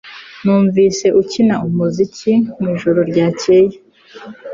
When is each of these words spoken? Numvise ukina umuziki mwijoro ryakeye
Numvise 0.43 1.05
ukina 1.21 1.55
umuziki 1.67 2.33
mwijoro 2.59 2.99
ryakeye 3.11 3.75